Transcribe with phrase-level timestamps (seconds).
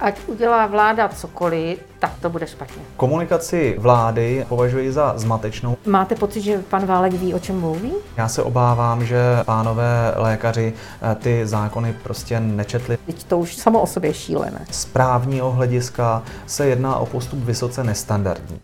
[0.00, 2.82] ať udělá vláda cokoliv, tak to bude špatně.
[2.96, 5.76] Komunikaci vlády považuji za zmatečnou.
[5.86, 7.92] Máte pocit, že pan Válek ví, o čem mluví?
[8.16, 12.98] Já se obávám, že pánové lékaři eh, ty zákony prostě nečetli.
[13.06, 14.64] Teď to už samo o sobě šílené.
[14.70, 18.60] Z právního hlediska se jedná o postup vysoce nestandardní.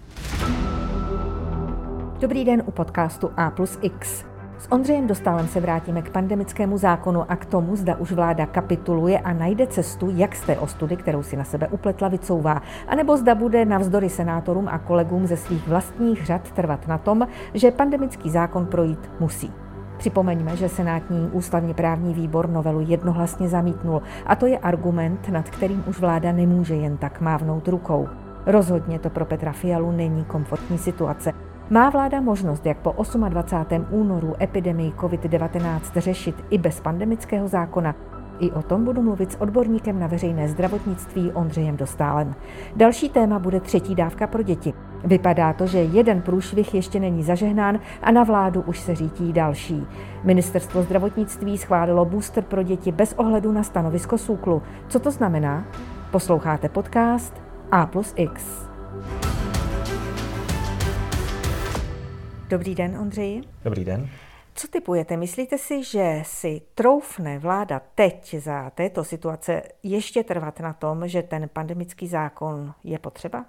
[2.20, 4.24] Dobrý den u podcastu A plus X.
[4.58, 9.18] S Ondřejem Dostálem se vrátíme k pandemickému zákonu a k tomu, zda už vláda kapituluje
[9.18, 13.34] a najde cestu, jak z té ostudy, kterou si na sebe upletla, vycouvá, anebo zda
[13.34, 18.66] bude navzdory senátorům a kolegům ze svých vlastních řad trvat na tom, že pandemický zákon
[18.66, 19.52] projít musí.
[19.98, 25.84] Připomeňme, že Senátní ústavně právní výbor novelu jednohlasně zamítnul a to je argument, nad kterým
[25.86, 28.08] už vláda nemůže jen tak mávnout rukou.
[28.46, 31.32] Rozhodně to pro Petra Fialu není komfortní situace.
[31.70, 32.94] Má vláda možnost, jak po
[33.28, 33.86] 28.
[33.90, 37.94] únoru epidemii COVID-19 řešit i bez pandemického zákona?
[38.38, 42.34] I o tom budu mluvit s odborníkem na veřejné zdravotnictví Ondřejem Dostálem.
[42.76, 44.74] Další téma bude třetí dávka pro děti.
[45.04, 49.86] Vypadá to, že jeden průšvih ještě není zažehnán a na vládu už se řítí další.
[50.24, 54.62] Ministerstvo zdravotnictví schválilo booster pro děti bez ohledu na stanovisko SÚKLu.
[54.88, 55.64] Co to znamená?
[56.10, 57.42] Posloucháte podcast
[57.72, 58.65] A plus X.
[62.48, 63.42] Dobrý den, Ondřeji.
[63.64, 64.08] Dobrý den.
[64.54, 65.16] Co typujete?
[65.16, 71.22] Myslíte si, že si troufne vláda teď za této situace ještě trvat na tom, že
[71.22, 73.44] ten pandemický zákon je potřeba?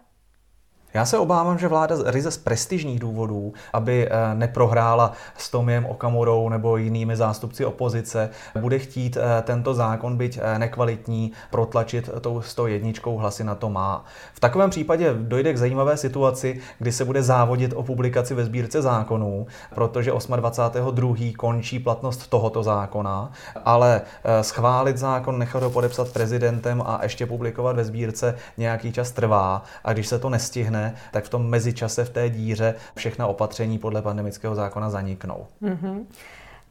[0.94, 6.50] Já se obávám, že vláda ryze z prestižních důvodů, aby eh, neprohrála s Tomiem Okamurou
[6.50, 12.92] nebo jinými zástupci opozice, bude chtít eh, tento zákon, byť eh, nekvalitní, protlačit tou 101
[13.18, 14.06] hlasy na to má.
[14.34, 18.82] V takovém případě dojde k zajímavé situaci, kdy se bude závodit o publikaci ve sbírce
[18.82, 21.36] zákonů, protože 28.2.
[21.36, 23.32] končí platnost tohoto zákona,
[23.66, 24.02] ale
[24.42, 29.94] schválit zákon, nechat ho podepsat prezidentem a ještě publikovat ve sbírce nějaký čas trvá a
[29.94, 30.77] když se to nestihne,
[31.12, 35.48] tak v tom mezičase v té díře všechna opatření podle pandemického zákona zaniknou.
[35.62, 36.06] Mm-hmm.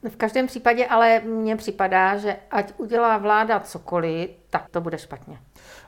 [0.09, 5.39] V každém případě ale mně připadá, že ať udělá vláda cokoliv, tak to bude špatně.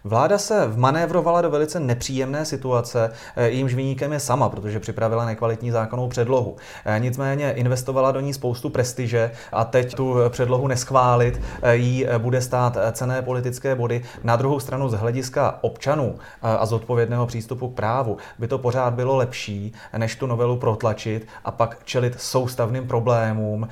[0.08, 5.70] Vláda se vmanévrovala do velice nepříjemné situace, eh, jímž vyníkem je sama, protože připravila nekvalitní
[5.70, 6.56] zákonnou předlohu.
[6.84, 12.40] Eh, nicméně investovala do ní spoustu prestiže a teď tu předlohu neschválit eh, jí bude
[12.40, 14.02] stát cené politické body.
[14.24, 19.16] Na druhou stranu z hlediska občanů a zodpovědného přístupu k právu by to pořád bylo
[19.16, 23.68] lepší, než tu novelu protlačit a pak čelit soustavným problémům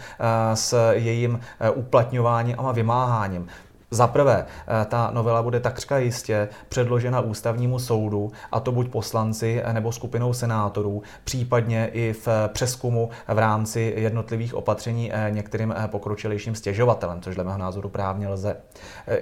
[0.54, 1.40] s jejím
[1.74, 3.48] uplatňováním a vymáháním.
[3.90, 9.62] Za prvé, eh, ta novela bude takřka jistě předložena ústavnímu soudu, a to buď poslanci
[9.64, 16.54] eh, nebo skupinou senátorů, případně i v přeskumu v rámci jednotlivých opatření eh, některým pokročilejším
[16.54, 18.56] stěžovatelem, což dle mého názoru právně lze.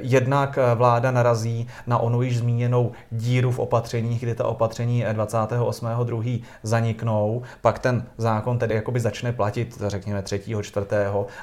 [0.01, 6.43] Jednak vláda narazí na onu již zmíněnou díru v opatřeních, kdy ta opatření 28.2.
[6.63, 10.43] zaniknou, pak ten zákon tedy jakoby začne platit, řekněme 3.
[10.63, 10.87] 4.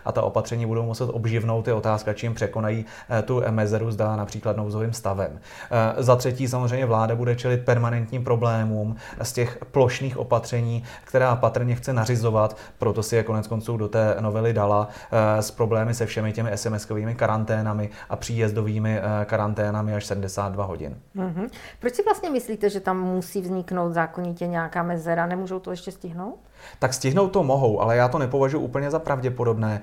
[0.05, 4.57] a ta opatření budou muset obživnout, ty otázka, čím překonají Eh, tu mezeru zdá například
[4.57, 5.39] nouzovým stavem.
[5.71, 11.75] Eh, za třetí samozřejmě vláda bude čelit permanentním problémům z těch plošných opatření, která patrně
[11.75, 16.05] chce nařizovat, proto si je konec konců do té novely dala, eh, s problémy se
[16.05, 20.97] všemi těmi SMS-kovými karanténami a příjezdovými karanténami až 72 hodin.
[21.15, 21.49] Mm-hmm.
[21.79, 25.25] Proč si vlastně myslíte, že tam musí vzniknout zákonitě nějaká mezera?
[25.25, 26.39] Nemůžou to ještě stihnout?
[26.79, 29.81] Tak stihnout to mohou, ale já to nepovažuji úplně za pravděpodobné.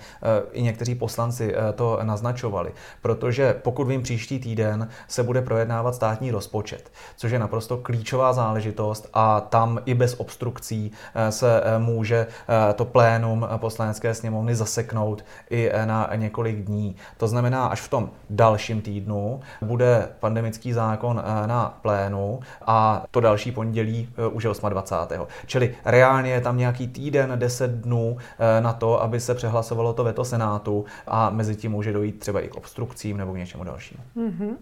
[0.52, 2.72] I někteří poslanci to naznačovali,
[3.02, 9.08] protože pokud vím, příští týden se bude projednávat státní rozpočet, což je naprosto klíčová záležitost
[9.14, 15.24] a tam i bez obstrukcí eh, se eh, může eh, to plénum poslanecké sněmovny zaseknout
[15.50, 16.96] i na několik dní.
[17.16, 23.52] To znamená, až v tom dalším týdnu bude pandemický zákon na plénu a to další
[23.52, 25.26] pondělí už je 28.
[25.46, 28.16] Čili reálně je tam nějaký týden, 10 dnů
[28.60, 32.48] na to, aby se přehlasovalo to veto Senátu a mezi tím může dojít třeba i
[32.48, 34.02] k obstrukcím nebo k něčemu dalšímu.
[34.16, 34.56] Mm-hmm.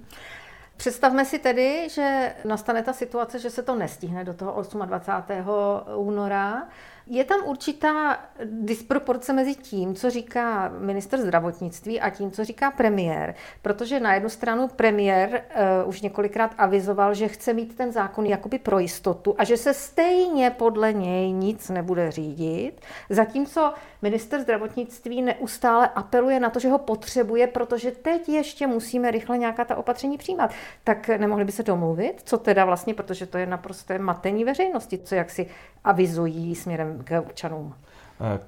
[0.77, 5.51] Představme si tedy, že nastane ta situace, že se to nestihne do toho 28.
[5.95, 6.63] února
[7.07, 13.35] je tam určitá disproporce mezi tím, co říká minister zdravotnictví a tím, co říká premiér,
[13.63, 15.43] protože na jednu stranu premiér
[15.83, 19.75] uh, už několikrát avizoval, že chce mít ten zákon jakoby pro jistotu a že se
[19.75, 22.81] stejně podle něj nic nebude řídit,
[23.11, 29.39] zatímco minister zdravotnictví neustále apeluje na to, že ho potřebuje, protože teď ještě musíme rychle
[29.39, 30.51] nějaká ta opatření přijímat.
[30.85, 35.15] Tak nemohli by se domluvit, co teda vlastně, protože to je naprosté matení veřejnosti, co
[35.15, 35.47] jak si
[35.85, 37.75] avizují směrem k občanům.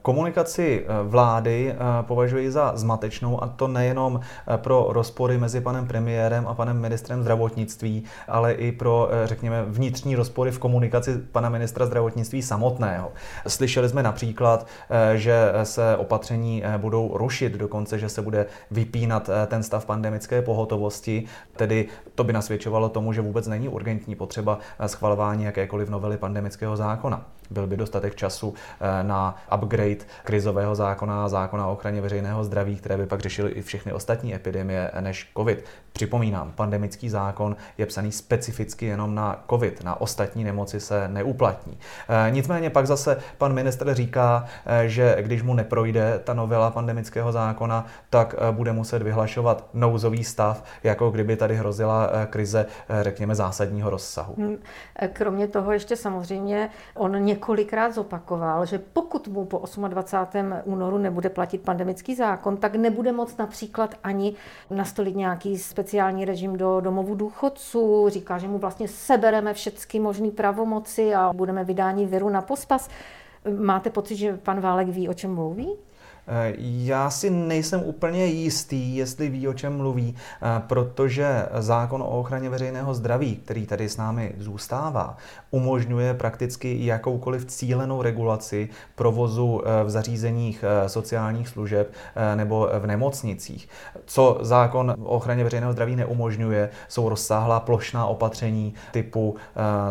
[0.02, 4.20] Komunikaci vlády považuji za zmatečnou a to nejenom
[4.56, 10.50] pro rozpory mezi panem premiérem a panem ministrem zdravotnictví, ale i pro, řekněme, vnitřní rozpory
[10.50, 13.12] v komunikaci pana ministra zdravotnictví samotného.
[13.46, 14.66] Slyšeli jsme například,
[15.14, 21.24] že se opatření budou rušit, dokonce, že se bude vypínat ten stav pandemické pohotovosti,
[21.56, 27.26] tedy to by nasvědčovalo tomu, že vůbec není urgentní potřeba schvalování jakékoliv novely pandemického zákona.
[27.50, 32.96] Byl by dostatek času eh, na upgrade krizového zákona zákona o ochraně veřejného zdraví, které
[32.96, 35.64] by pak řešily i všechny ostatní epidemie než COVID.
[35.92, 41.78] Připomínám, pandemický zákon je psaný specificky jenom na COVID, na ostatní nemoci se neuplatní.
[42.08, 47.32] Eh, nicméně pak zase pan ministr říká, eh, že když mu neprojde ta novela pandemického
[47.32, 52.66] zákona, tak bude muset vyhlašovat nouzový stav, jako kdyby tady hrozila krize,
[53.02, 54.34] řekněme, zásadního rozsahu.
[54.38, 54.56] Hmm,
[55.12, 60.54] kromě toho ještě samozřejmě on několikrát zopakoval, že pokud mu po 28.
[60.64, 64.34] únoru nebude platit pandemický zákon, tak nebude moc například ani
[64.70, 68.08] nastolit nějaký speciální režim do domovu důchodců.
[68.08, 72.88] Říká, že mu vlastně sebereme všechny možné pravomoci a budeme vydání viru na pospas.
[73.60, 75.76] Máte pocit, že pan Válek ví, o čem mluví?
[76.58, 82.50] Já si nejsem úplně jistý, jestli ví, o čem mluví, eh, protože zákon o ochraně
[82.50, 85.16] veřejného zdraví, který tady s námi zůstává,
[85.50, 91.92] umožňuje prakticky jakoukoliv cílenou regulaci provozu eh, v zařízeních eh, sociálních služeb
[92.34, 93.68] nebo v nemocnicích.
[94.06, 99.36] Co zákon o ochraně veřejného zdraví neumožňuje, jsou rozsáhlá plošná opatření typu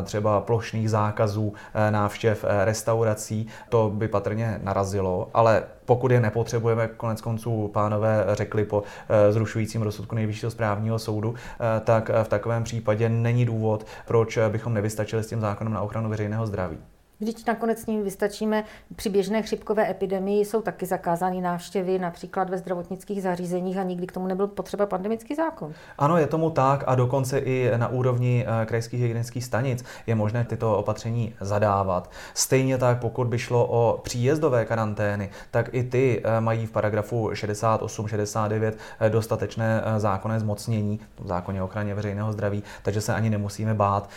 [0.04, 1.54] třeba plošných zákazů
[1.90, 3.48] návštěv restaurací.
[3.70, 9.82] To by patrně narazilo, ale pokud je nepotřebujeme, konec konců pánové řekli po eh, zrušujícím
[9.82, 15.24] rozsudku nejvyššího správního soudu, eh, tak eh, v takovém případě není důvod, proč bychom nevystačili
[15.24, 16.78] s tím zákonem na ochranu veřejného zdraví.
[17.20, 18.64] Když nakonec s ním vystačíme,
[18.96, 24.12] při běžné chřipkové epidemii jsou taky zakázány návštěvy, například ve zdravotnických zařízeních a nikdy k
[24.12, 25.74] tomu nebyl potřeba pandemický zákon.
[25.98, 30.46] Ano, je tomu tak a dokonce i na úrovni eh, krajských hygienických stanic je možné
[30.46, 32.12] tyto opatření zadávat.
[32.34, 37.30] Stejně tak, pokud by šlo o příjezdové karantény, tak i ty eh, mají v paragrafu
[37.30, 43.74] 68-69 eh, dostatečné zákonné zmocnění v zákoně o ochraně veřejného zdraví, takže se ani nemusíme
[43.74, 44.10] bát,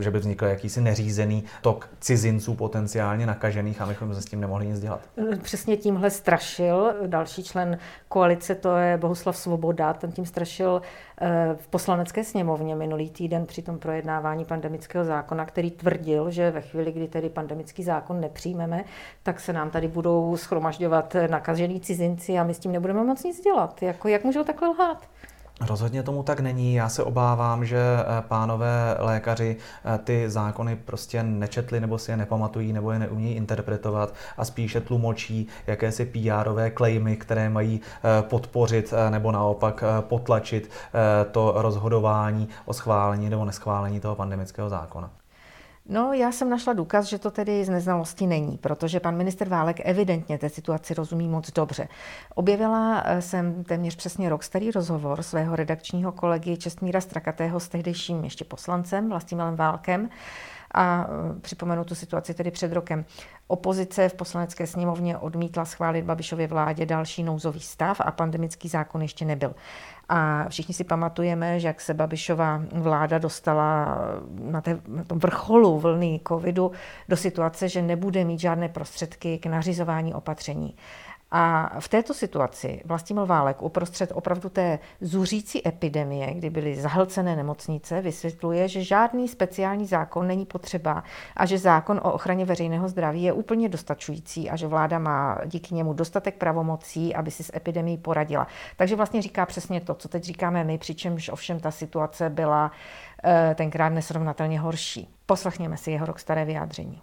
[0.00, 4.40] že by vznikl jakýsi neřízený tok cizí cizinců potenciálně nakažených a bychom se s tím
[4.40, 5.00] nemohli nic dělat.
[5.42, 7.78] Přesně tímhle strašil další člen
[8.08, 10.82] koalice, to je Bohuslav Svoboda, ten tím strašil
[11.20, 16.60] eh, v poslanecké sněmovně minulý týden při tom projednávání pandemického zákona, který tvrdil, že ve
[16.60, 18.84] chvíli, kdy tedy pandemický zákon nepřijmeme,
[19.22, 23.40] tak se nám tady budou schromažďovat nakažení cizinci a my s tím nebudeme moc nic
[23.40, 23.82] dělat.
[23.82, 25.08] Jako, jak můžou takhle lhát?
[25.60, 26.74] Rozhodně tomu tak není.
[26.74, 32.16] Já se obávám, že eh, pánové lékaři eh, ty zákony prostě nečetli nebo si je
[32.16, 38.94] nepamatují nebo je neumí interpretovat a spíše tlumočí jakési PR-ové klejmy, které mají eh, podpořit
[39.10, 40.70] nebo naopak potlačit
[41.30, 45.10] to rozhodování o schválení nebo neschválení toho pandemického zákona.
[45.88, 49.80] No, já jsem našla důkaz, že to tedy z neznalosti není, protože pan minister Válek
[49.84, 51.88] evidentně té situaci rozumí moc dobře.
[52.34, 58.24] Objevila eh, jsem téměř přesně rok starý rozhovor svého redakčního kolegy Čestmíra Strakatého s tehdejším
[58.24, 60.08] ještě poslancem Vlastimilem Válkem
[60.74, 63.04] a eh, připomenu tu situaci tedy před rokem.
[63.46, 69.24] Opozice v poslanecké sněmovně odmítla schválit Babišově vládě další nouzový stav a pandemický zákon ještě
[69.24, 69.54] nebyl.
[70.08, 73.98] A všichni si pamatujeme, že jak se Babišová vláda dostala
[74.40, 76.72] na, té, na tom vrcholu vlny covidu
[77.08, 80.76] do situace, že nebude mít žádné prostředky k nařizování opatření.
[81.36, 88.00] A v této situaci Vlastimil Válek uprostřed opravdu té zuřící epidemie, kdy byly zahlcené nemocnice,
[88.00, 91.04] vysvětluje, že žádný speciální zákon není potřeba
[91.36, 95.74] a že zákon o ochraně veřejného zdraví je úplně dostačující a že vláda má díky
[95.74, 98.46] němu dostatek pravomocí, aby si s epidemií poradila.
[98.76, 102.70] Takže vlastně říká přesně to, co teď říkáme my, přičemž ovšem ta situace byla
[103.24, 105.08] eh, tenkrát nesrovnatelně horší.
[105.26, 107.02] Poslechněme si jeho rok staré vyjádření.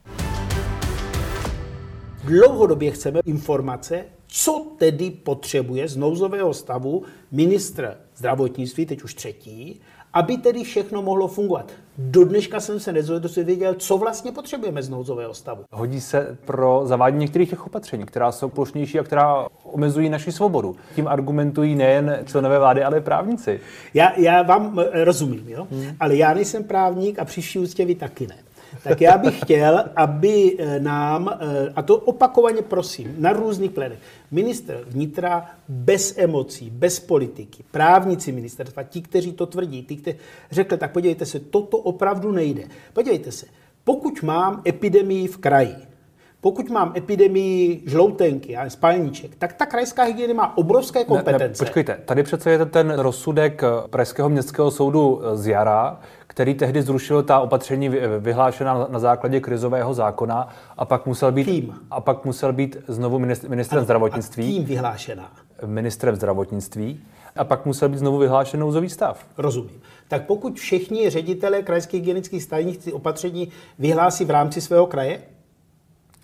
[2.23, 9.81] Dlouhodobě chceme informace, co tedy potřebuje z nouzového stavu ministr zdravotnictví, teď už třetí,
[10.13, 11.71] aby tedy všechno mohlo fungovat.
[11.97, 15.63] Do dneška jsem se nedozvěděl, co vlastně potřebujeme z nouzového stavu.
[15.71, 20.75] Hodí se pro zavádění některých těch opatření, která jsou plošnější a která omezují naši svobodu.
[20.95, 23.59] Tím argumentují nejen členové vlády, ale i právníci.
[23.93, 25.67] Já, já vám eh, rozumím, jo?
[25.71, 25.95] Hmm.
[25.99, 28.35] ale já nejsem právník a při úctě vy taky ne
[28.83, 33.99] tak já bych chtěl, aby eh, nám, eh, a to opakovaně prosím, na různých plénech,
[34.31, 40.17] minister vnitra bez emocí, bez politiky, právníci ministerstva, ti, kteří to tvrdí, ti, kteří
[40.51, 42.63] řekli, tak podívejte se, toto opravdu nejde.
[42.93, 43.45] Podívejte se,
[43.83, 45.75] pokud mám epidemii v kraji,
[46.41, 51.43] Pokud mám epidemii žloutenky a spalníček, tak ta krajská hygiena má obrovské kompetence.
[51.43, 56.81] Ne, ne, počkejte, tady přece je ten rozsudek Pražského městského soudu z jara, který tehdy
[56.81, 61.75] zrušil ta opatření vyhlášená na základě krizového zákona a pak musel být, Kým?
[61.91, 64.43] a pak musel být znovu ministrem ano, zdravotnictví.
[64.43, 65.31] A kým vyhlášená?
[65.65, 66.99] Ministrem zdravotnictví
[67.35, 69.25] a pak musel být znovu vyhlášen nouzový stav.
[69.37, 69.81] Rozumím.
[70.07, 73.47] Tak pokud všichni ředitelé krajských hygienických stanic ty opatření
[73.79, 75.21] vyhlásí v rámci svého kraje?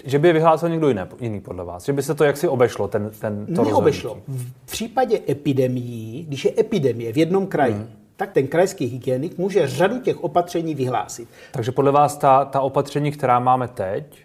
[0.04, 1.86] Že by vyhlásil někdo jiný, jiný podle vás?
[1.86, 4.18] Že by se to jaksi obešlo, ten, ten to Neobešlo.
[4.27, 7.88] V případě epidemií, když je epidemie v jednom kraji, hmm
[8.18, 11.30] tak ten krajský hygienik může řadu těch opatření vyhlásit.
[11.51, 14.24] Takže podle vás ta, ta opatření, která máme teď,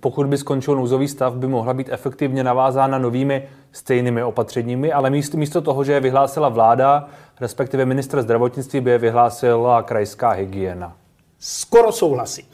[0.00, 5.36] pokud by skončil nouzový stav, by mohla být efektivně navázána novými stejnými opatřeními, ale místo,
[5.36, 7.08] místo toho, že je vyhlásila vláda,
[7.40, 10.96] respektive ministr zdravotnictví by je vyhlásila krajská hygiena.
[11.38, 12.44] Skoro souhlasím.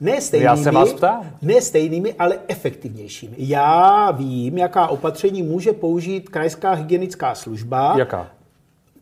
[0.00, 1.30] Ne stejnými, Já se vás ptám.
[1.42, 3.34] ne stejnými, ale efektivnějšími.
[3.38, 7.94] Já vím, jaká opatření může použít krajská hygienická služba.
[7.98, 8.30] Jaká?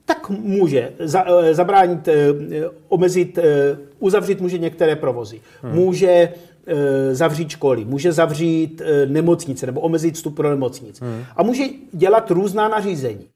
[0.07, 2.15] tak může za, eh, zabránit, eh,
[2.89, 3.45] omezit, eh,
[3.99, 5.41] uzavřít může některé provozy.
[5.63, 5.75] Hmm.
[5.75, 6.33] Může
[7.13, 11.01] zavřít školy, může zavřít nemocnice nebo omezit vstup pro nemocnic.
[11.01, 11.25] Hmm.
[11.37, 11.63] A může
[11.93, 13.27] dělat různá nařízení.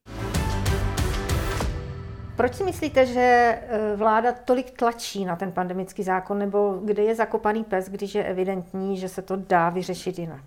[2.41, 3.59] Proč si myslíte, že
[3.97, 8.97] vláda tolik tlačí na ten pandemický zákon, nebo kde je zakopaný pes, když je evidentní,
[8.97, 10.43] že se to dá vyřešit jinak?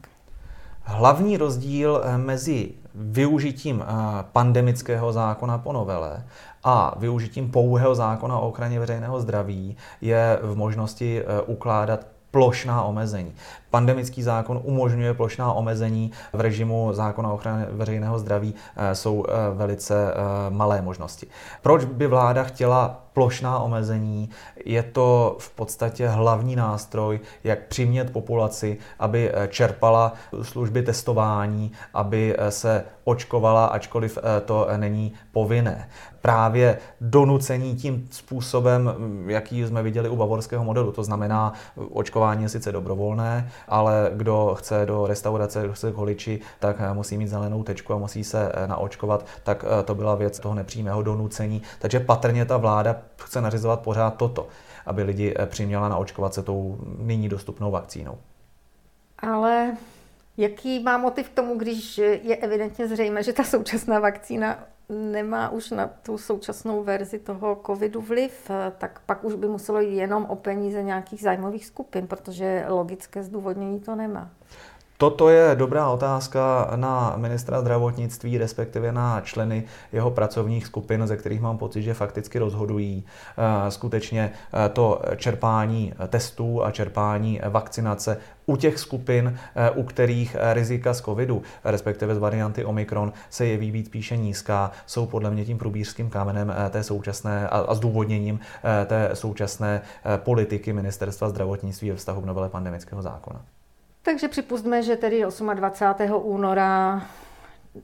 [0.84, 3.86] Hlavní rozdíl eh, mezi využitím eh,
[4.32, 6.26] pandemického zákona po novele
[6.64, 13.34] a využitím pouhého zákona o ochraně veřejného zdraví je v možnosti eh, ukládat plošná omezení.
[13.74, 18.54] Pandemický zákon umožňuje plošná omezení v režimu zákona o ochraně veřejného zdraví,
[18.94, 20.14] jsou velice
[20.50, 21.28] malé možnosti.
[21.62, 24.30] Proč by vláda chtěla plošná omezení.
[24.66, 32.36] Je to v podstatě hlavní nástroj, jak přimět populaci, aby eh, čerpala služby testování, aby
[32.38, 35.90] eh, se očkovala, ačkoliv eh, to není povinné.
[36.22, 41.54] Právě donucení tím způsobem, mm, jaký jsme viděli u bavorského modelu, to znamená,
[41.92, 47.18] očkování je sice dobrovolné, ale kdo chce do restaurace, kdo chce k holiči, tak musí
[47.18, 51.62] mít zelenou tečku a musí se naočkovat, tak to byla věc toho nepřímého donucení.
[51.80, 54.48] Takže patrně ta vláda chce nařizovat pořád toto,
[54.86, 58.18] aby lidi eh, přiměla naočkovat se tou nyní dostupnou vakcínou.
[59.20, 59.78] Ale
[60.38, 65.72] jaký má motiv k tomu, když je evidentně zřejmé, že ta současná vakcína nemá už
[65.72, 70.36] na tu současnou verzi toho covidu vliv, tak pak už by muselo jít jenom o
[70.36, 74.32] peníze nějakých zájmových skupin, protože logické zdůvodnění to nemá.
[74.98, 81.42] Toto je dobrá otázka na ministra zdravotnictví, respektive na členy jeho pracovních skupin, ze kterých
[81.42, 83.06] mám pocit, že fakticky rozhodují
[83.38, 90.36] eh, skutečně eh, to čerpání testů a čerpání vakcinace u těch skupin, eh, u kterých
[90.54, 95.46] rizika z covidu, respektive z varianty Omikron, se jeví být spíše nízká, jsou podle mě
[95.46, 98.40] tím průbířským kamenem té současné a zdůvodněním
[98.86, 99.82] té současné
[100.18, 103.42] politiky ministerstva zdravotnictví ve vztahu k novele pandemického zákona.
[104.06, 106.22] Takže připustme, že tedy 28.
[106.24, 107.02] února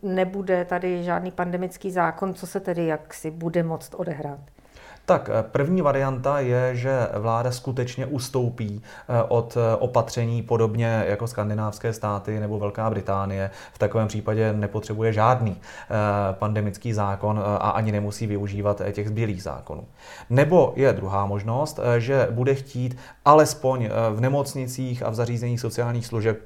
[0.01, 4.39] nebude tady žádný pandemický zákon, co se tedy jaksi bude moct odehrát.
[5.09, 11.27] Tak eh, první varianta je, že vláda skutečně ustoupí eh, od eh, opatření podobně jako
[11.27, 13.49] skandinávské státy nebo Velká Británie.
[13.73, 15.57] V takovém případě nepotřebuje žádný
[16.31, 19.87] pandemický zákon a ani nemusí využívat těch zbylých zákonů.
[20.29, 26.39] Nebo je druhá možnost, že bude chtít alespoň v nemocnicích a v zařízeních sociálních služeb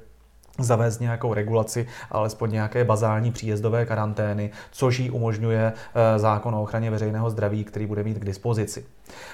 [0.60, 6.92] zavést nějakou regulaci, alespoň nějaké bazální příjezdové karantény, což jí umožňuje eh, zákon o ochraně
[6.92, 8.86] veřejného zdraví, který bude mít k dispozici.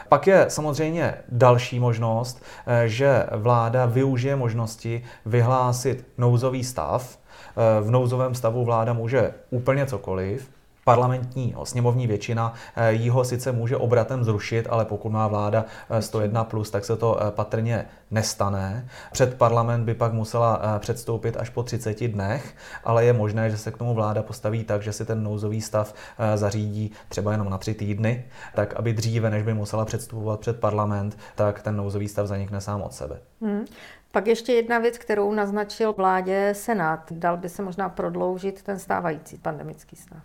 [0.09, 7.17] Pak je samozřejmě další možnost, eh, že vláda využije možnosti vyhlásit nouzový stav.
[7.17, 10.49] Eh, v nouzovém stavu vláda může úplně cokoliv,
[10.89, 15.65] parlamentní sněmovní většina eh, jí ho sice může obratem zrušit, ale pokud má vláda
[15.99, 18.87] 101+, eh, plus, tak se to eh, patrně nestane.
[19.11, 23.71] Před parlament by pak musela předstoupit až po 30 dnech, ale je možné, že se
[23.71, 25.93] k tomu vláda postaví tak, že si ten nouzový stav
[26.35, 31.17] zařídí třeba jenom na tři týdny, tak aby dříve, než by musela předstupovat před parlament,
[31.35, 33.19] tak ten nouzový stav zanikne sám od sebe.
[33.41, 33.65] Hmm.
[34.11, 37.11] Pak ještě jedna věc, kterou naznačil vládě Senát.
[37.11, 40.19] Dal by se možná prodloužit ten stávající pandemický stav.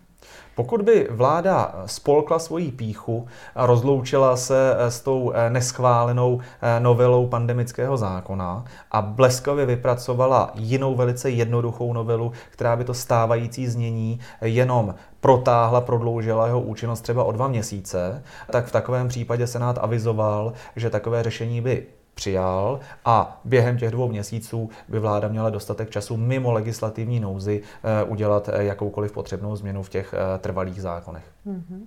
[0.54, 7.26] Pokud by vláda spolkla svoji píchu a rozloučila se s tou eh, neschválenou eh, novelou
[7.26, 14.94] pandemického zákona a bleskově vypracovala jinou velice jednoduchou novelu, která by to stávající znění jenom
[15.20, 20.90] protáhla, prodloužila jeho účinnost třeba o dva měsíce, tak v takovém případě Senát avizoval, že
[20.90, 26.52] takové řešení by přijal a během těch dvou měsíců by vláda měla dostatek času mimo
[26.52, 31.24] legislativní nouzy eh, udělat eh, jakoukoliv potřebnou změnu v těch eh, trvalých zákonech.
[31.46, 31.86] Mm-hmm.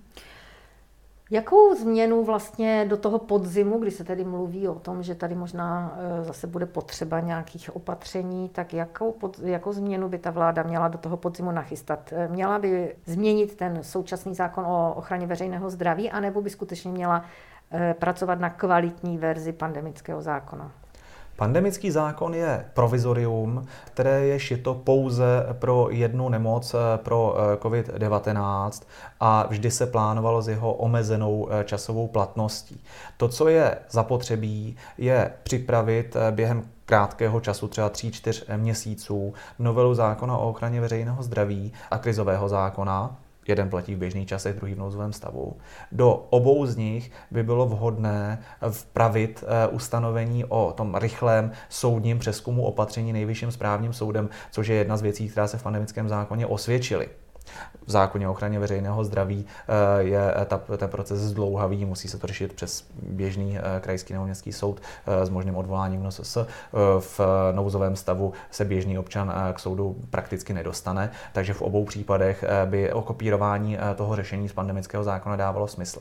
[1.30, 5.98] Jakou změnu vlastně do toho podzimu, kdy se tady mluví o tom, že tady možná
[6.22, 10.98] zase bude potřeba nějakých opatření, tak jakou, pod, jakou změnu by ta vláda měla do
[10.98, 12.12] toho podzimu nachystat?
[12.28, 17.24] Měla by změnit ten současný zákon o ochraně veřejného zdraví, anebo by skutečně měla
[17.98, 20.70] pracovat na kvalitní verzi pandemického zákona.
[21.38, 28.82] Pandemický zákon je provizorium, které je šito pouze pro jednu nemoc, eh, pro eh, COVID-19
[29.20, 32.84] a vždy se plánovalo s jeho omezenou časovou platností.
[33.16, 40.48] To, co je zapotřebí, je připravit během krátkého času, třeba 3-4 měsíců, novelu zákona o
[40.48, 43.16] ochraně veřejného zdraví a krizového zákona,
[43.48, 45.56] jeden platí v běžných časech, druhý v nouzovém stavu.
[45.92, 48.38] Do obou z nich by bylo vhodné
[48.70, 54.96] vpravit eh, ustanovení o tom rychlém soudním přeskumu opatření nejvyšším správním soudem, což je jedna
[54.96, 57.08] z věcí, která se v pandemickém zákoně osvědčily
[57.86, 62.18] v zákoně o ochraně veřejného zdraví eh, je eh, ta, ten proces zdlouhavý, musí se
[62.18, 64.80] to řešit přes běžný eh, krajský nebo městský soud
[65.22, 66.38] s možným odvoláním NSS.
[66.98, 67.20] V
[67.52, 73.78] nouzovém stavu se běžný občan k soudu prakticky nedostane, takže v obou případech by okopírování
[73.96, 76.00] toho řešení z pandemického zákona dávalo smysl.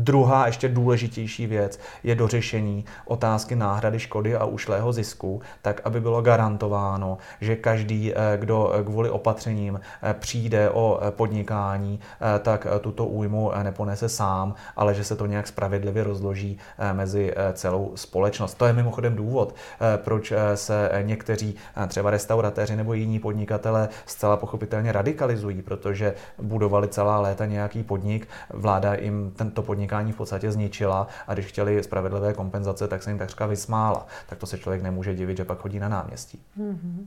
[0.00, 6.22] Druhá, ještě důležitější věc je dořešení otázky náhrady škody a ušlého zisku, tak aby bylo
[6.22, 9.80] garantováno, že každý, kdo kvůli opatřením
[10.12, 15.26] přijde o eh, podnikání, eh, tak eh, tuto újmu neponese sám, ale že se to
[15.26, 16.58] nějak spravedlivě rozloží
[16.92, 18.54] mezi celou společnost.
[18.54, 19.54] To je mimochodem důvod,
[19.96, 21.54] proč se někteří
[21.88, 28.94] třeba restauratéři nebo jiní podnikatele zcela pochopitelně radikalizují, protože budovali celá léta nějaký podnik, vláda
[28.94, 33.46] jim tento podnikání v podstatě zničila a když chtěli spravedlivé kompenzace, tak se jim takřka
[33.46, 34.06] vysmála.
[34.28, 36.42] Tak to se člověk nemůže divit, že pak chodí na náměstí.
[36.58, 37.06] Mm-hmm.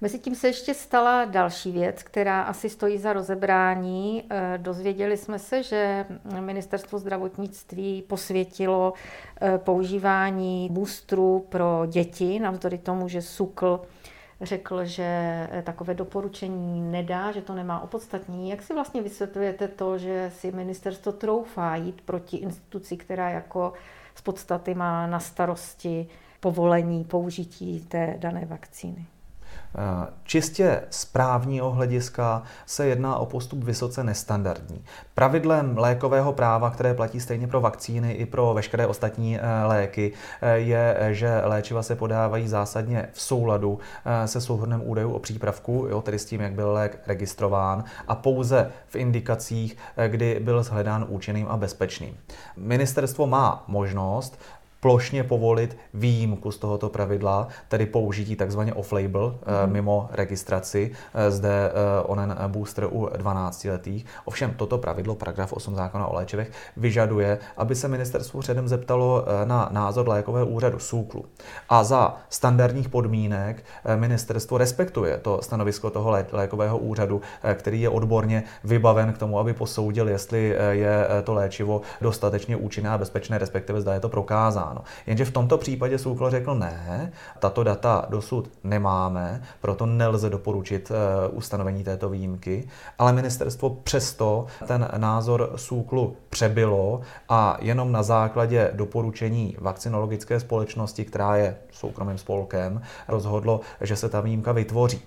[0.00, 4.24] Mezitím se ještě stala další věc, která asi stojí za rozebrání.
[4.30, 6.06] Eh, dozvěděli jsme se, že
[6.40, 8.92] ministerstvo zdravotnictví posvětilo
[9.40, 13.80] eh, používání boostru pro děti, navzdory tomu, že SUKL
[14.40, 15.04] řekl, že
[15.50, 18.50] eh, takové doporučení nedá, že to nemá opodstatní.
[18.50, 23.72] Jak si vlastně vysvětlujete to, že si ministerstvo troufá jít proti instituci, která jako
[24.14, 26.06] z podstaty má na starosti
[26.40, 29.06] povolení použití té dané vakcíny?
[30.24, 34.84] Čistě z právního hlediska se jedná o postup vysoce nestandardní.
[35.14, 40.58] Pravidlem lékového práva, které platí stejně pro vakcíny i pro veškeré ostatní eh, léky, eh,
[40.58, 46.02] je, že léčiva se podávají zásadně v souladu eh, se souhrnem údajů o přípravku, jo,
[46.02, 49.76] tedy s tím, jak byl lék registrován, a pouze v indikacích,
[50.08, 52.16] kdy byl shledán účinným a bezpečným.
[52.56, 54.38] Ministerstvo má možnost
[54.80, 58.60] plošně povolit výjimku z tohoto pravidla, tedy použití tzv.
[58.74, 59.72] off-label mm.
[59.72, 64.06] mimo registraci, eh, zde eh, onen booster u 12-letých.
[64.24, 69.68] Ovšem toto pravidlo, paragraf 8 zákona o léčivech, vyžaduje, aby se ministerstvo předem zeptalo na
[69.72, 71.24] názor lékového úřadu SÚKLu.
[71.68, 73.64] A za standardních podmínek
[73.96, 77.20] ministerstvo respektuje to stanovisko toho lékového úřadu,
[77.54, 82.98] který je odborně vybaven k tomu, aby posoudil, jestli je to léčivo dostatečně účinné a
[82.98, 84.84] bezpečné, respektive zda je to prokázáno zaznamenáno.
[85.06, 91.36] Jenže v tomto případě SÚKL řekl ne, tato data dosud nemáme, proto nelze doporučit uh,
[91.38, 99.56] ustanovení této výjimky, ale ministerstvo přesto ten názor SÚKLu přebylo a jenom na základě doporučení
[99.60, 105.00] vakcinologické společnosti, která je soukromým spolkem, rozhodlo, že se ta výjimka vytvoří.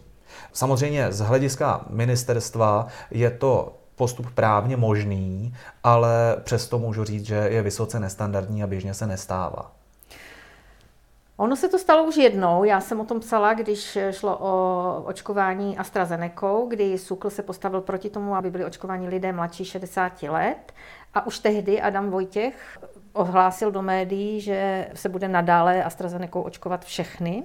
[0.53, 7.61] Samozřejmě z hlediska ministerstva je to postup právně možný, ale přesto můžu říct, že je
[7.61, 9.71] vysoce nestandardní a běžně se nestává.
[11.37, 12.63] Ono se to stalo už jednou.
[12.63, 18.09] Já jsem o tom psala, když šlo o očkování AstraZeneca, kdy SUKL se postavil proti
[18.09, 20.73] tomu, aby byli očkováni lidé mladší 60 let.
[21.13, 22.79] A už tehdy Adam Vojtěch
[23.13, 27.43] ohlásil do médií, že se bude nadále AstraZeneca očkovat všechny.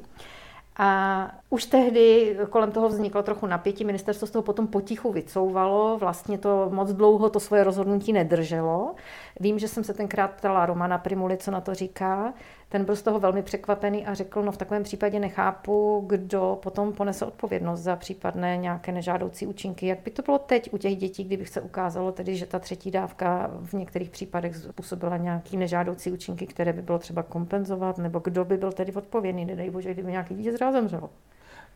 [0.79, 6.39] A už tehdy kolem toho vzniklo trochu napětí, ministerstvo z toho potom potichu vycouvalo, vlastně
[6.39, 8.95] to moc dlouho to svoje rozhodnutí nedrželo.
[9.41, 12.33] Vím, že jsem se tenkrát ptala Romana Primuli, co na to říká.
[12.69, 16.93] Ten byl z toho velmi překvapený a řekl, no v takovém případě nechápu, kdo potom
[16.93, 19.87] ponese odpovědnost za případné nějaké nežádoucí účinky.
[19.87, 22.91] Jak by to bylo teď u těch dětí, kdyby se ukázalo tedy, že ta třetí
[22.91, 28.45] dávka v některých případech způsobila nějaký nežádoucí účinky, které by bylo třeba kompenzovat, nebo kdo
[28.45, 31.11] by byl tedy odpovědný, nedej bože, kdyby nějaký dítě zrazu zemřelo.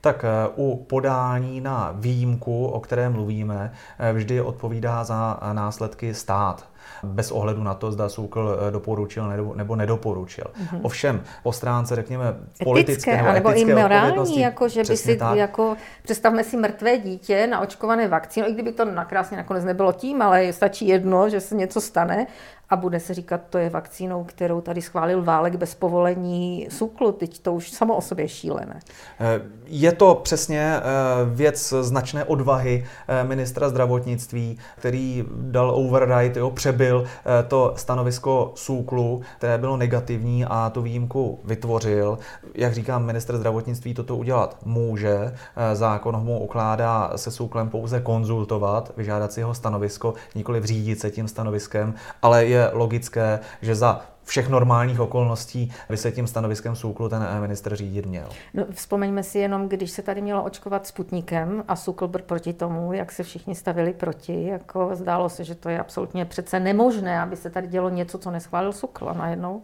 [0.00, 0.24] Tak
[0.56, 3.72] u podání na výjimku, o které mluvíme,
[4.12, 6.69] vždy odpovídá za následky stát
[7.02, 10.44] bez ohledu na to, zda Soukl eh, doporučil nebo, nedoporučil.
[10.44, 10.80] Mm-hmm.
[10.82, 15.36] Ovšem, po stránce, řekněme, politické etické, nebo, nebo i morální, jako že by si, tak.
[15.36, 20.22] jako, představme si mrtvé dítě na očkované vakcínu, i kdyby to nakrásně nakonec nebylo tím,
[20.22, 22.26] ale stačí jedno, že se něco stane
[22.70, 27.12] a bude se říkat, to je vakcínou, kterou tady schválil Válek bez povolení SUKLu.
[27.12, 28.80] Teď to už samo o sobě šílené.
[29.20, 30.82] Eh, je to přesně eh,
[31.24, 32.86] věc značné odvahy
[33.22, 37.04] ministra zdravotnictví, který dal override, jo, přebyl
[37.48, 42.18] to stanovisko SUKLu, které bylo negativní a tu výjimku vytvořil.
[42.54, 45.34] Jak říkám, minister zdravotnictví toto udělat může.
[45.72, 51.28] Zákon mu ukládá se SUKLem pouze konzultovat, vyžádat si jeho stanovisko, nikoli vřídit se tím
[51.28, 57.40] stanoviskem, ale je logické, že za všech normálních okolností by se tím stanoviskem Suklu ten
[57.40, 58.28] minister řídit měl.
[58.54, 62.92] No, vzpomeňme si jenom, když se tady mělo očkovat Sputnikem a Sukl byl proti tomu,
[62.92, 67.36] jak se všichni stavili proti, jako zdálo se, že to je absolutně přece nemožné, aby
[67.36, 69.62] se tady dělo něco, co neschválil Sukl a najednou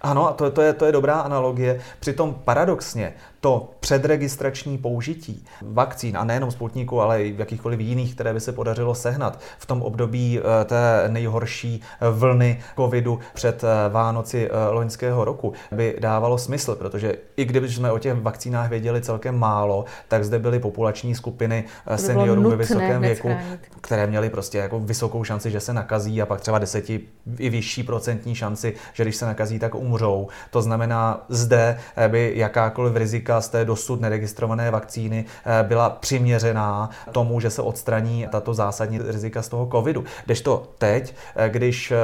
[0.00, 1.80] ano, to, to, je, to je dobrá analogie.
[2.00, 8.40] Přitom paradoxně to předregistrační použití vakcín, a nejenom Sputniku, ale i jakýchkoliv jiných, které by
[8.40, 14.70] se podařilo sehnat v tom období eh, té nejhorší vlny covidu před eh, Vánoci eh,
[14.70, 19.84] loňského roku, by dávalo smysl, protože i kdyby jsme o těch vakcínách věděli celkem málo,
[20.08, 21.64] tak zde byly populační skupiny
[21.96, 23.30] seniorů ve vysokém věku,
[23.80, 27.00] které měly prostě jako vysokou šanci, že se nakazí a pak třeba deseti
[27.38, 30.28] i vyšší procentní šanci, že když se nakazí, tak umřou.
[30.50, 37.40] To znamená, zde by jakákoliv rizika z té dosud neregistrované vakcíny eh, byla přiměřená tomu,
[37.40, 40.04] že se odstraní tato zásadní rizika z toho covidu.
[40.40, 41.96] to teď, eh, když eh,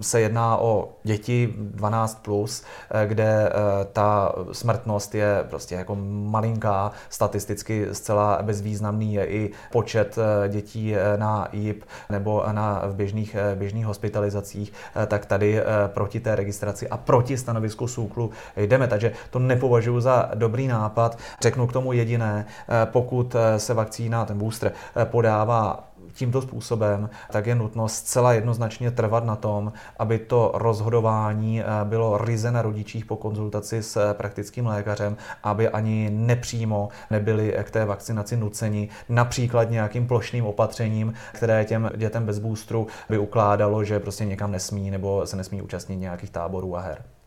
[0.00, 2.64] se jedná o děti 12+, plus,
[3.06, 3.52] kde
[3.92, 10.16] ta smrtnost je prostě jako malinká, statisticky zcela bezvýznamný je i počet
[10.48, 14.72] dětí na JIP nebo na v běžných, běžných hospitalizacích,
[15.06, 18.86] tak tady proti té registraci a proti stanovisku SÚKLu jdeme.
[18.86, 21.18] Takže to nepovažuji za dobrý nápad.
[21.40, 27.10] Řeknu k tomu jediné, eh, pokud eh, se vakcína, ten booster, eh, podává tímto způsobem,
[27.30, 33.04] tak je nutno zcela jednoznačně trvat na tom, aby to rozhodování bylo ryze na rodičích
[33.04, 40.06] po konzultaci s praktickým lékařem, aby ani nepřímo nebyli k té vakcinaci nuceni, například nějakým
[40.06, 45.36] plošným opatřením, které těm dětem bez boostru by ukládalo, že prostě někam nesmí nebo se
[45.36, 47.17] nesmí účastnit nějakých táborů a her.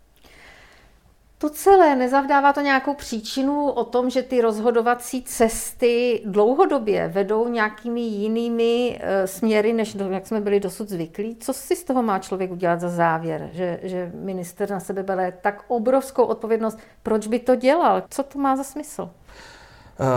[1.41, 8.01] To celé nezavdává to nějakou příčinu o tom, že ty rozhodovací cesty dlouhodobě vedou nějakými
[8.01, 11.35] jinými e, směry, než do, jak jsme byli dosud zvyklí.
[11.39, 15.33] Co si z toho má člověk udělat za závěr, že, že minister na sebe bere
[15.41, 16.79] tak obrovskou odpovědnost?
[17.03, 18.03] Proč by to dělal?
[18.09, 19.01] Co to má za smysl?
[19.01, 20.07] Uh,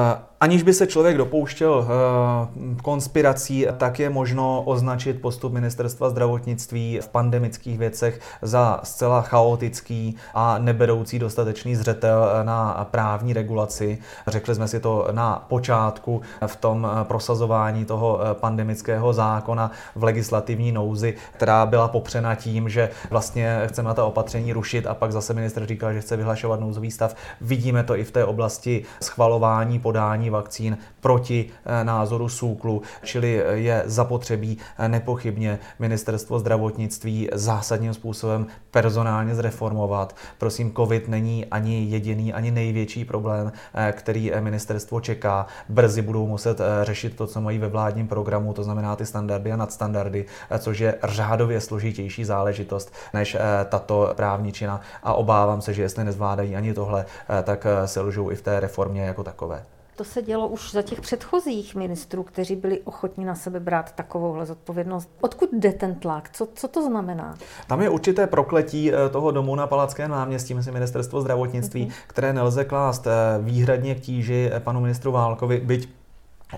[0.44, 1.86] aniž by se člověk dopouštěl uh,
[2.82, 10.58] konspirací, tak je možno označit postup ministerstva zdravotnictví v pandemických věcech za zcela chaotický a
[10.58, 13.98] neberoucí dostatečný zřetel na právní regulaci.
[14.26, 21.14] Řekli jsme si to na počátku v tom prosazování toho pandemického zákona v legislativní nouzi,
[21.32, 25.92] která byla popřena tím, že vlastně chceme ta opatření rušit a pak zase minister říkal,
[25.92, 27.14] že chce vyhlašovat nouzový stav.
[27.40, 33.52] Vidíme to i v té oblasti schvalování podání vakcín proti eh, názoru SÚKLu, čili eh,
[33.52, 40.16] je zapotřebí eh, nepochybně ministerstvo zdravotnictví zásadním způsobem personálně zreformovat.
[40.38, 43.52] Prosím, COVID není ani jediný, ani největší problém,
[43.92, 45.46] který ministerstvo čeká.
[45.68, 49.56] Brzy budou muset řešit to, co mají ve vládním programu, to znamená ty standardy a
[49.56, 50.24] nadstandardy,
[50.58, 53.36] což je řádově složitější záležitost než
[53.68, 57.06] tato právničina a obávám se, že jestli nezvládají ani tohle,
[57.42, 59.73] tak se lžou i v té reformě jako takové.
[59.96, 64.46] To se dělo už za těch předchozích ministrů, kteří byli ochotni na sebe brát takovouhle
[64.46, 65.10] zodpovědnost.
[65.20, 66.30] Odkud jde ten tlak?
[66.32, 67.34] Co, co to znamená?
[67.66, 71.92] Tam je určité prokletí eh, toho domu na Palackém náměstí, myslím ministerstvo zdravotnictví, mm-hmm.
[72.06, 73.10] které nelze klást eh,
[73.42, 75.88] výhradně k tíži eh, panu ministru Válkovi, byť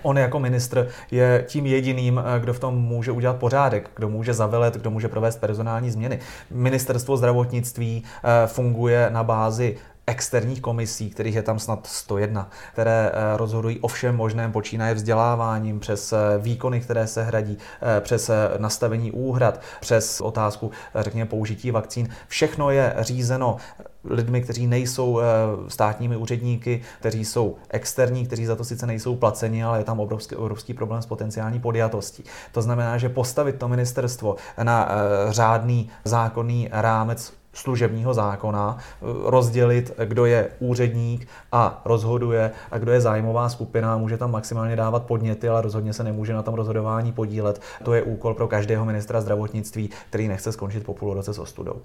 [0.03, 4.73] On jako ministr je tím jediným, kdo v tom může udělat pořádek, kdo může zavelet,
[4.73, 6.19] kdo může provést personální změny.
[6.51, 8.03] Ministerstvo zdravotnictví
[8.47, 14.15] funguje na bázi externích komisí, kterých je tam snad 101, které eh, rozhodují o všem
[14.15, 20.71] možném, počínaje vzděláváním, přes eh, výkony, které se hradí, eh, přes nastavení úhrad, přes otázku,
[20.95, 22.09] řekněme, použití vakcín.
[22.27, 23.57] Všechno je řízeno
[24.03, 25.19] lidmi, kteří nejsou
[25.67, 30.35] státními úředníky, kteří jsou externí, kteří za to sice nejsou placeni, ale je tam obrovský,
[30.35, 32.23] obrovský problém s potenciální podjatostí.
[32.51, 34.89] To znamená, že postavit to ministerstvo na
[35.29, 43.01] řádný zákonný rámec služebního zákona, eh, rozdělit, kdo je úředník a rozhoduje a kdo je
[43.01, 47.61] zájmová skupina, může tam maximálně dávat podněty, ale rozhodně se nemůže na tom rozhodování podílet.
[47.83, 51.81] To je úkol pro každého ministra zdravotnictví, který nechce skončit po půl roce s ostudou.